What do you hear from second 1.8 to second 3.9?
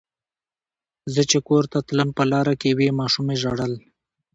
تلم په لاره کې یوې ماشومې ژړل.